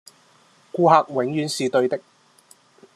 [0.71, 2.01] 顧客永遠是對的